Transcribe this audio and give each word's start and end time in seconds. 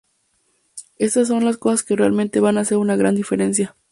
Estas 0.97 1.27
son 1.27 1.45
las 1.45 1.57
cosas 1.57 1.83
que 1.83 1.95
realmente 1.95 2.39
van 2.39 2.57
a 2.57 2.61
hacer 2.61 2.79
una 2.79 2.95
gran 2.95 3.13
diferencia. 3.13 3.75